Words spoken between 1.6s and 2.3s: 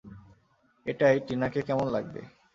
কেমন লাগবে?